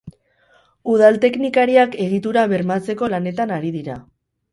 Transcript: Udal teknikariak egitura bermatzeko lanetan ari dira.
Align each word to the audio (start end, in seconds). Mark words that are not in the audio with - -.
Udal 0.93 1.19
teknikariak 1.25 1.97
egitura 2.05 2.47
bermatzeko 2.53 3.11
lanetan 3.15 3.55
ari 3.59 3.71
dira. 3.77 3.99